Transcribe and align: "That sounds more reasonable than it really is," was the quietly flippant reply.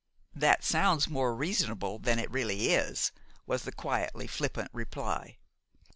"That 0.33 0.63
sounds 0.63 1.09
more 1.11 1.35
reasonable 1.35 1.99
than 1.99 2.17
it 2.17 2.31
really 2.31 2.69
is," 2.73 3.11
was 3.45 3.65
the 3.65 3.71
quietly 3.71 4.25
flippant 4.25 4.71
reply. 4.73 5.37